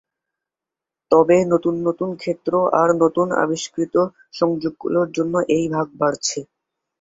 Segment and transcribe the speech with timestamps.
[1.11, 3.95] তবে নতুন নতুন ক্ষেত্র আর নতুন আবিস্কৃত
[4.33, 6.39] সংযোগ গুলোর জন্য এই ভাগ বাড়ছে।